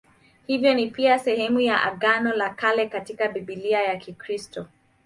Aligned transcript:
Hivyo 0.47 0.73
ni 0.73 0.87
pia 0.91 1.19
sehemu 1.19 1.59
ya 1.59 1.83
Agano 1.83 2.33
la 2.35 2.49
Kale 2.49 2.89
katika 2.89 3.27
Biblia 3.27 3.81
ya 3.81 3.97
Kikristo. 3.97 4.67